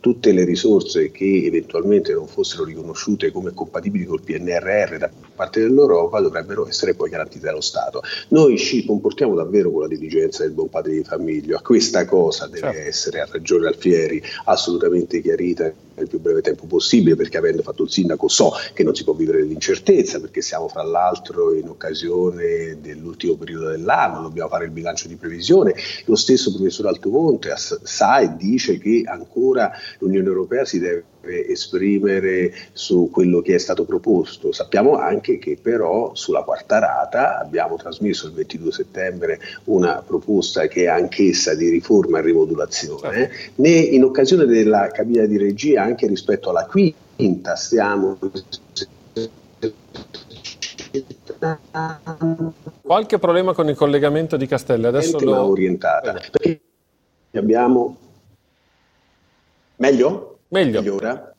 [0.00, 6.20] tutte le risorse che eventualmente non fossero riconosciute come compatibili col PNRR da parte dell'Europa
[6.20, 8.02] dovrebbero essere poi garantite dallo Stato.
[8.28, 12.72] Noi ci comportiamo davvero con la diligenza del buon padre di famiglia, questa cosa deve
[12.72, 12.88] certo.
[12.88, 17.90] essere a ragione Alfieri assolutamente chiarita nel più breve tempo possibile perché avendo fatto il
[17.90, 23.36] sindaco so che non si può vivere l'incertezza perché siamo fra l'altro in occasione dell'ultimo
[23.36, 25.74] periodo dell'anno, dobbiamo fare il bilancio di previsione,
[26.06, 31.04] lo stesso professor Altomonte sa e dice che ancora l'Unione Europea si deve
[31.48, 34.52] esprimere su quello che è stato proposto.
[34.52, 40.84] Sappiamo anche che però sulla quarta rata abbiamo trasmesso il 22 settembre una proposta che
[40.84, 43.62] è anch'essa di riforma e rimodulazione, certo.
[43.62, 48.18] né in occasione della cabina di regia anche rispetto alla quinta stiamo
[52.82, 54.86] Qualche problema con il collegamento di Castelli?
[54.86, 55.44] Adesso lo...
[55.46, 56.12] orientata.
[56.12, 56.60] Perché
[57.32, 57.96] abbiamo
[59.80, 60.40] Meglio?
[60.48, 60.80] Meglio.
[60.82, 61.29] Meglio ora?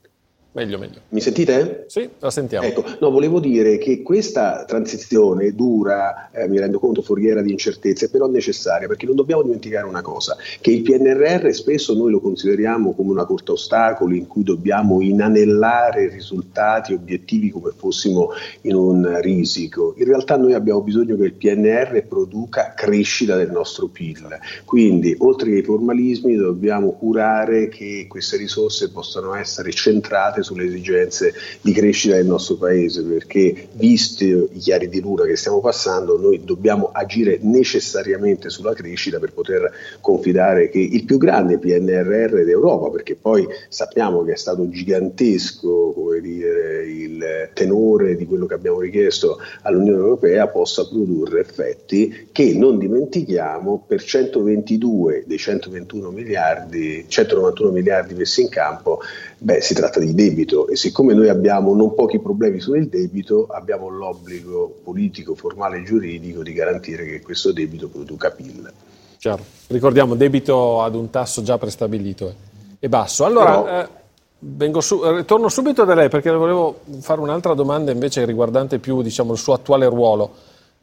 [0.54, 1.00] Meglio, meglio.
[1.10, 1.86] Mi sentite?
[1.88, 2.68] Sì, la sentiamo.
[2.68, 8.10] Ecco, no, volevo dire che questa transizione dura, eh, mi rendo conto, foriera di incertezze,
[8.10, 12.94] però necessaria, perché non dobbiamo dimenticare una cosa, che il PNRR spesso noi lo consideriamo
[12.94, 18.32] come una corta ostacoli in cui dobbiamo inanellare risultati, obiettivi come fossimo
[18.64, 19.94] in un risico.
[19.98, 24.38] In realtà noi abbiamo bisogno che il PNR produca crescita del nostro PIL.
[24.66, 31.34] Quindi, oltre ai formalismi, dobbiamo curare che queste risorse possano essere centrate anche sulle esigenze
[31.62, 36.44] di crescita del nostro paese, perché visti i chiari di luna che stiamo passando, noi
[36.44, 43.16] dobbiamo agire necessariamente sulla crescita per poter confidare che il più grande PNRR d'Europa, perché
[43.16, 50.00] poi sappiamo che è stato gigantesco dire, il tenore di quello che abbiamo richiesto all'Unione
[50.00, 58.42] Europea, possa produrre effetti che non dimentichiamo per 122 dei 121 miliardi, 191 miliardi messi
[58.42, 59.00] in campo,
[59.38, 63.48] beh, si tratta di debito debito e siccome noi abbiamo non pochi problemi sul debito,
[63.50, 68.72] abbiamo l'obbligo politico, formale e giuridico di garantire che questo debito produca PIL.
[69.18, 69.44] Chiaro.
[69.68, 72.34] Ricordiamo debito ad un tasso già prestabilito
[72.80, 73.26] e basso.
[73.26, 78.26] Allora, Però, eh, su, eh, torno subito da lei perché volevo fare un'altra domanda invece
[78.26, 80.32] riguardante più diciamo, il suo attuale ruolo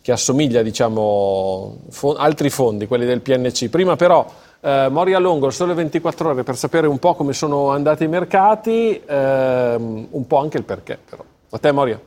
[0.00, 3.68] che assomiglia diciamo, fo- altri fondi, quelli del PNC.
[3.68, 4.24] Prima però
[4.60, 9.00] eh, Moria Longo, sole 24 ore per sapere un po' come sono andati i mercati,
[9.04, 11.24] ehm, un po' anche il perché però.
[11.50, 12.00] A te Moria?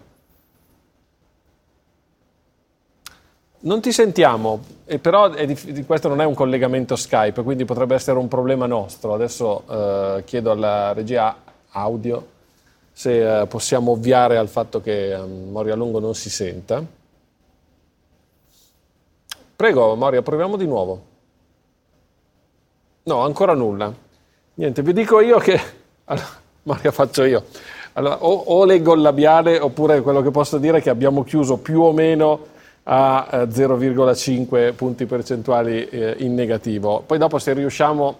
[3.63, 4.59] Non ti sentiamo,
[4.99, 9.13] però di, questo non è un collegamento Skype, quindi potrebbe essere un problema nostro.
[9.13, 11.35] Adesso eh, chiedo alla regia
[11.69, 12.27] audio
[12.91, 16.83] se eh, possiamo ovviare al fatto che um, Moria Longo non si senta.
[19.55, 21.09] Prego Moria, proviamo di nuovo.
[23.03, 23.91] No, ancora nulla.
[24.55, 25.59] Niente, vi dico io che...
[26.05, 26.27] Allora,
[26.63, 27.45] Maria faccio io.
[27.93, 31.57] Allora, o, o, leggo il labiale oppure quello che posso dire è che abbiamo chiuso
[31.57, 32.47] più o meno
[32.83, 37.03] a 0,5 eh, punti percentuali eh, in negativo.
[37.05, 38.17] Poi dopo se riusciamo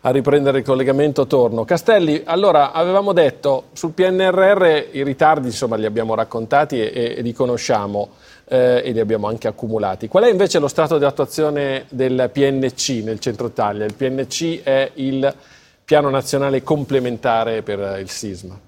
[0.00, 1.64] a riprendere il collegamento torno.
[1.64, 7.32] Castelli, allora avevamo detto sul PNRR i ritardi insomma li abbiamo raccontati e, e li
[7.32, 8.10] conosciamo
[8.50, 10.08] eh, e li abbiamo anche accumulati.
[10.08, 13.84] Qual è invece lo stato di attuazione del PNC nel centro Italia?
[13.84, 15.32] Il PNC è il
[15.84, 18.58] piano nazionale complementare per il sisma.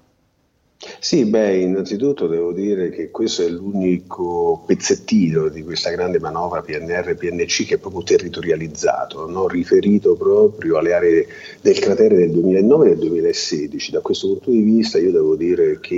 [0.99, 7.65] Sì, beh, innanzitutto devo dire che questo è l'unico pezzettino di questa grande manovra PNR-PNC
[7.67, 9.47] che è proprio territorializzato, no?
[9.47, 11.27] riferito proprio alle aree
[11.61, 13.91] del cratere del 2009 e del 2016.
[13.91, 15.95] Da questo punto di vista io devo dire che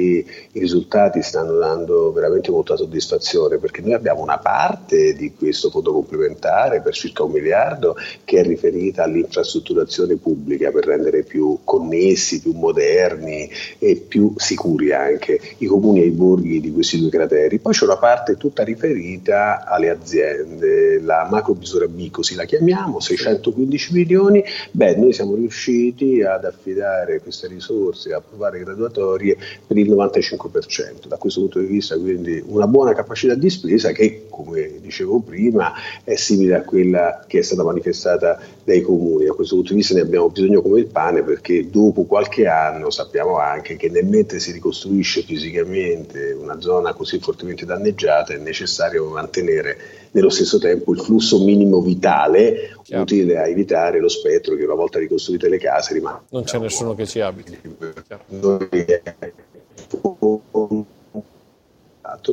[0.52, 5.94] i risultati stanno dando veramente molta soddisfazione perché noi abbiamo una parte di questo fondo
[5.94, 12.52] complementare per circa un miliardo che è riferita all'infrastrutturazione pubblica per rendere più connessi, più
[12.54, 17.60] moderni e più sicuri anche i comuni e i borghi di questi due crateri.
[17.60, 23.00] Poi c'è una parte tutta riferita alle aziende, la macro misura B così la chiamiamo,
[23.00, 24.44] 615 milioni.
[24.72, 31.08] Beh, noi siamo riusciti ad affidare queste risorse, a approvare graduatorie per il 95%.
[31.08, 35.74] Da questo punto di vista quindi una buona capacità di spesa che, come dicevo prima,
[36.04, 39.26] è simile a quella che è stata manifestata dai comuni.
[39.26, 42.90] Da questo punto di vista ne abbiamo bisogno come il pane perché dopo qualche anno
[42.90, 49.08] sappiamo anche che nel mentre si ricostruisce fisicamente una zona così fortemente danneggiata è necessario
[49.10, 53.04] mantenere nello stesso tempo il flusso minimo vitale Chiaro.
[53.04, 56.22] utile a evitare lo spettro che una volta ricostruite le case rimane.
[56.30, 57.58] Non c'è nessuno che ci abiti.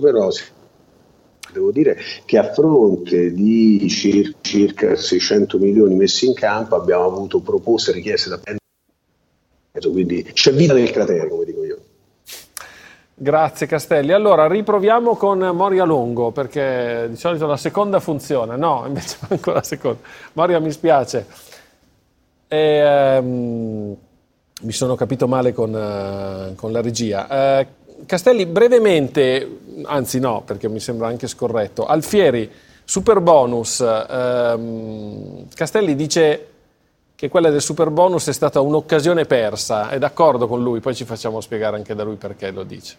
[0.00, 0.28] Però
[1.52, 7.92] devo dire che a fronte di circa 600 milioni messi in campo abbiamo avuto proposte
[7.92, 8.40] richieste da
[9.80, 11.61] quindi c'è vita nel cratere come dico io.
[13.14, 14.12] Grazie Castelli.
[14.12, 19.62] Allora riproviamo con Moria Longo perché di solito la seconda funziona, no, invece manco la
[19.62, 20.00] seconda.
[20.32, 21.26] Moria mi spiace.
[22.48, 23.96] E, um,
[24.62, 27.60] mi sono capito male con, uh, con la regia.
[27.60, 31.84] Uh, Castelli, brevemente, anzi no, perché mi sembra anche scorretto.
[31.84, 32.50] Alfieri,
[32.84, 33.78] super bonus.
[33.78, 36.51] Uh, Castelli dice
[37.22, 39.90] che quella del super bonus è stata un'occasione persa.
[39.90, 40.80] È d'accordo con lui?
[40.80, 42.96] Poi ci facciamo spiegare anche da lui perché lo dice.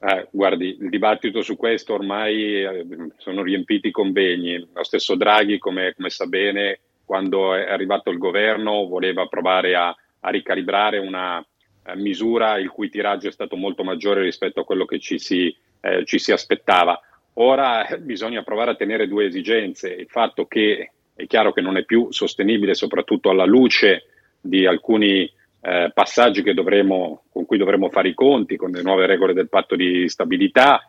[0.00, 2.86] Eh, guardi, il dibattito su questo ormai eh,
[3.18, 4.68] sono riempiti i convegni.
[4.74, 9.94] Lo stesso Draghi, come, come, sa bene, quando è arrivato il governo voleva provare a,
[10.18, 14.64] a ricalibrare una a eh, misura il cui tiraggio è stato molto maggiore rispetto a
[14.64, 17.00] quello che ci si, eh, ci si aspettava.
[17.34, 19.88] Ora eh, bisogna provare a tenere due esigenze.
[19.88, 20.90] Il fatto che
[21.22, 24.06] è chiaro che non è più sostenibile, soprattutto alla luce
[24.40, 29.32] di alcuni eh, passaggi dovremo, con cui dovremo fare i conti, con le nuove regole
[29.32, 30.80] del patto di stabilità,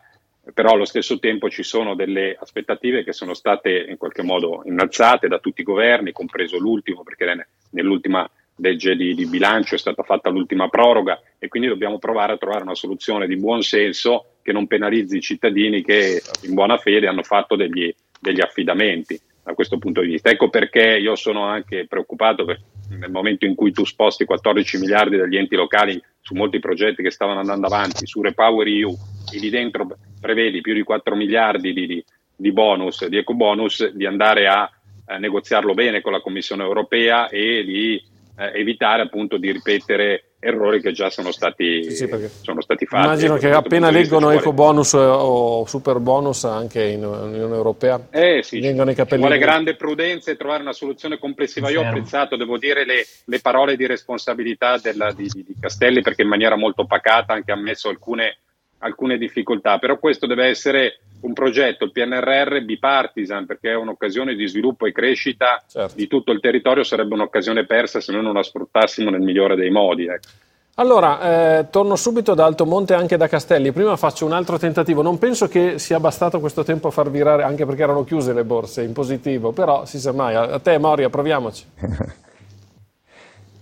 [0.52, 5.28] però allo stesso tempo ci sono delle aspettative che sono state in qualche modo innalzate
[5.28, 10.30] da tutti i governi, compreso l'ultimo, perché nell'ultima legge di, di bilancio è stata fatta
[10.30, 14.66] l'ultima proroga e quindi dobbiamo provare a trovare una soluzione di buon senso che non
[14.66, 20.00] penalizzi i cittadini che in buona fede hanno fatto degli, degli affidamenti da questo punto
[20.00, 20.30] di vista.
[20.30, 22.46] Ecco perché io sono anche preoccupato
[22.88, 27.10] nel momento in cui tu sposti 14 miliardi dagli enti locali su molti progetti che
[27.10, 28.96] stavano andando avanti, su Repower EU,
[29.32, 29.86] e lì dentro
[30.18, 34.70] prevedi più di 4 miliardi di, di, di bonus, di eco bonus, di andare a,
[35.06, 38.02] a negoziarlo bene con la Commissione europea e di
[38.36, 43.04] eh, evitare appunto di ripetere errori che già sono stati, sì, sì, sono stati fatti.
[43.04, 48.60] Immagino che appena leggono eco bonus o super bonus anche in Unione Europea eh, sì,
[48.60, 49.22] vengono i capelli.
[49.22, 51.70] Vuole grande prudenza e trovare una soluzione complessiva.
[51.70, 56.22] Io ho apprezzato, devo dire, le, le parole di responsabilità della, di, di, Castelli perché
[56.22, 58.38] in maniera molto pacata ha anche ammesso alcune
[58.84, 64.46] alcune difficoltà, però questo deve essere un progetto, il PNRR bipartisan, perché è un'occasione di
[64.46, 65.96] sviluppo e crescita certo.
[65.96, 69.70] di tutto il territorio, sarebbe un'occasione persa se noi non la sfruttassimo nel migliore dei
[69.70, 70.06] modi.
[70.06, 70.28] Ecco.
[70.76, 73.70] Allora, eh, torno subito da Altomonte anche da Castelli.
[73.70, 75.02] Prima faccio un altro tentativo.
[75.02, 78.44] Non penso che sia bastato questo tempo a far virare, anche perché erano chiuse le
[78.44, 80.34] borse in positivo, però si sa mai.
[80.34, 81.64] A te, Moria, proviamoci.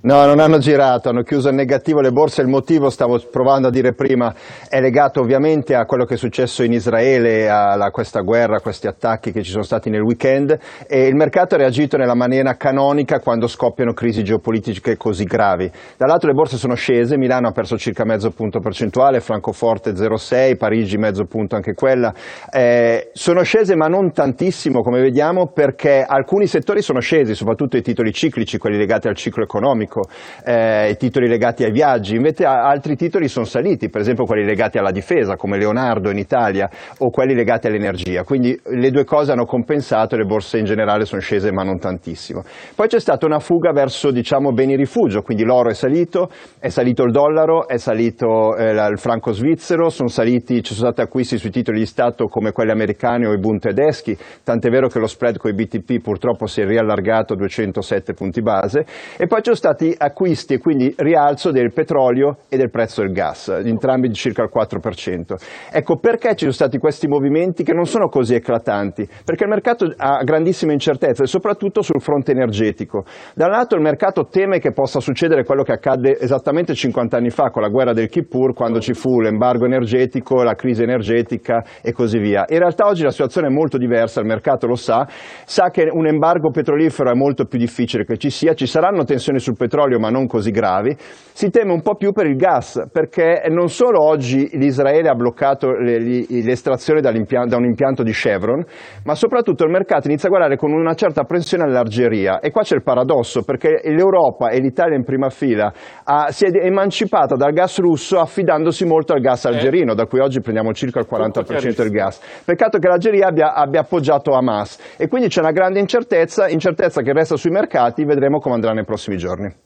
[0.05, 2.43] No, non hanno girato, hanno chiuso in negativo le borse.
[2.43, 4.35] Il motivo, stavo provando a dire prima,
[4.69, 8.89] è legato ovviamente a quello che è successo in Israele, a questa guerra, a questi
[8.89, 13.21] attacchi che ci sono stati nel weekend e il mercato ha reagito nella maniera canonica
[13.21, 15.71] quando scoppiano crisi geopolitiche così gravi.
[15.97, 20.97] Dall'altro le borse sono scese, Milano ha perso circa mezzo punto percentuale, Francoforte 0,6, Parigi
[20.97, 22.13] mezzo punto anche quella.
[22.51, 27.83] Eh, sono scese ma non tantissimo come vediamo perché alcuni settori sono scesi, soprattutto i
[27.83, 30.09] titoli ciclici, quelli legati al ciclo economico economico,
[30.45, 34.79] eh, i titoli legati ai viaggi, invece altri titoli sono saliti, per esempio quelli legati
[34.79, 36.69] alla difesa come Leonardo in Italia
[36.99, 41.05] o quelli legati all'energia, quindi le due cose hanno compensato e le borse in generale
[41.05, 42.43] sono scese ma non tantissimo.
[42.75, 47.05] Poi c'è stata una fuga verso diciamo, beni rifugio, quindi l'oro è salito, è salito
[47.05, 51.51] il dollaro, è salito eh, il franco svizzero, sono saliti, ci sono stati acquisti sui
[51.51, 55.37] titoli di Stato come quelli americani o i Bund tedeschi, tant'è vero che lo spread
[55.37, 58.85] con i BTP purtroppo si è riallargato a 207 punti base.
[59.17, 63.13] E poi ci sono stati acquisti e quindi rialzo del petrolio e del prezzo del
[63.13, 65.35] gas, entrambi di circa il 4%.
[65.73, 69.09] Ecco, perché ci sono stati questi movimenti che non sono così eclatanti?
[69.25, 73.05] Perché il mercato ha grandissime incertezze, soprattutto sul fronte energetico.
[73.35, 77.31] Da un lato il mercato teme che possa succedere quello che accadde esattamente 50 anni
[77.31, 81.93] fa con la guerra del Kippur, quando ci fu l'embargo energetico, la crisi energetica e
[81.93, 82.45] così via.
[82.49, 85.07] In realtà oggi la situazione è molto diversa, il mercato lo sa,
[85.45, 89.39] sa che un embargo petrolifero è molto più difficile che ci sia, ci saranno tensioni
[89.39, 90.95] sul petrolio ma non così gravi,
[91.35, 95.73] si teme un po' più per il gas, perché non solo oggi l'Israele ha bloccato
[95.73, 98.63] l'estrazione da un impianto di Chevron,
[99.05, 102.75] ma soprattutto il mercato inizia a guardare con una certa apprensione all'Algeria e qua c'è
[102.75, 105.73] il paradosso, perché l'Europa e l'Italia in prima fila
[106.05, 110.41] ha, si è emancipata dal gas russo affidandosi molto al gas algerino, da cui oggi
[110.41, 112.21] prendiamo circa il 40% del gas.
[112.45, 117.13] Peccato che l'Algeria abbia, abbia appoggiato Hamas e quindi c'è una grande incertezza, incertezza che
[117.13, 119.62] resta sui mercati, vedremo come andrà nei prossimi giorni.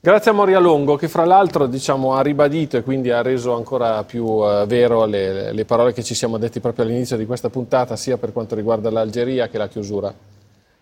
[0.00, 4.04] Grazie a Moria Longo che fra l'altro diciamo, ha ribadito e quindi ha reso ancora
[4.04, 7.96] più uh, vero le, le, parole che ci siamo detti proprio all'inizio di questa puntata,
[7.96, 10.14] sia per quanto riguarda l'Algeria che la chiusura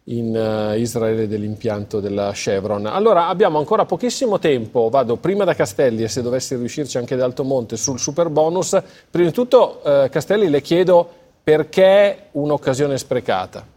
[0.04, 2.84] in uh, Israele dell'impianto della Chevron.
[2.84, 7.24] Allora abbiamo ancora pochissimo tempo, vado prima da Castelli e se dovessi riuscirci anche da
[7.24, 8.78] Altomonte sul super bonus.
[9.10, 11.08] Prima di tutto uh, Castelli le chiedo
[11.42, 13.75] perché un'occasione sprecata?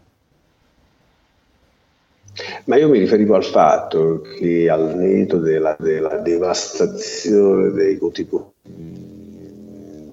[2.64, 8.26] Ma io mi riferivo al fatto che al netto della, della devastazione dei conti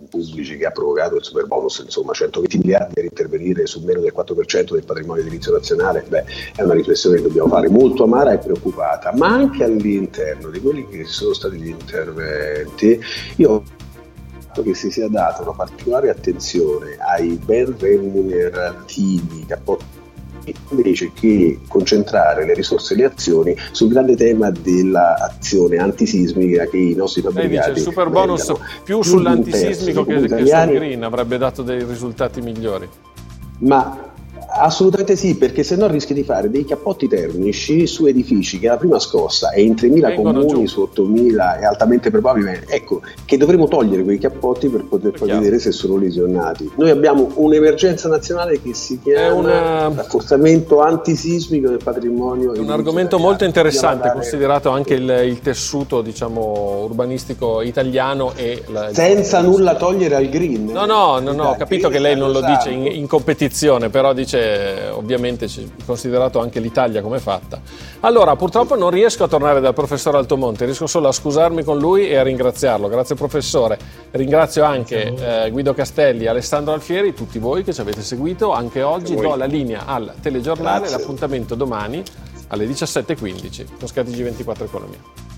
[0.09, 4.13] pubblici che ha provocato il super bonus, insomma 120 miliardi per intervenire su meno del
[4.15, 6.23] 4% del patrimonio edilizio nazionale, beh,
[6.55, 7.69] è una riflessione che dobbiamo fare.
[7.69, 12.99] Molto amara e preoccupata, ma anche all'interno di quelli che sono stati gli interventi,
[13.37, 13.63] io
[14.63, 19.96] che si sia data una particolare attenzione ai ben remunerativi cappotti
[20.69, 26.95] invece che concentrare le risorse e le azioni sul grande tema dell'azione antisismica che i
[26.95, 31.61] nostri fabbricati dice il super bonus più, più sull'antisismico che, che sul green avrebbe dato
[31.61, 32.87] dei risultati migliori.
[33.59, 34.06] Ma
[34.49, 38.77] Assolutamente sì, perché se no rischi di fare dei cappotti termici su edifici che la
[38.77, 40.65] prima scossa è in 3.000 comuni giù.
[40.65, 42.63] su 8.000 è altamente probabile.
[42.67, 46.71] Ecco, che dovremo togliere quei cappotti per poter poi vedere se sono lesionati.
[46.75, 49.91] Noi abbiamo un'emergenza nazionale che si chiama una...
[49.93, 52.53] rafforzamento antisismico del patrimonio.
[52.53, 58.33] È un argomento molto interessante, considerato anche il, il tessuto diciamo, urbanistico italiano.
[58.35, 58.93] E la...
[58.93, 60.65] Senza nulla togliere al green.
[60.65, 64.13] No, no, no, no ho capito che lei non lo dice in, in competizione, però
[64.13, 64.36] dice
[64.91, 65.47] ovviamente
[65.85, 67.59] considerato anche l'Italia come è fatta.
[68.01, 72.07] Allora, purtroppo non riesco a tornare dal professore Altomonte, riesco solo a scusarmi con lui
[72.09, 72.87] e a ringraziarlo.
[72.87, 73.77] Grazie professore.
[74.11, 75.13] Ringrazio anche
[75.45, 79.15] eh, Guido Castelli, Alessandro Alfieri, tutti voi che ci avete seguito anche oggi.
[79.15, 80.97] Do la linea al telegiornale, Grazie.
[80.97, 82.03] l'appuntamento domani
[82.47, 85.36] alle 17.15 con SkyTG24 Economia.